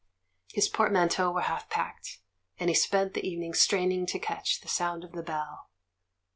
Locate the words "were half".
1.31-1.69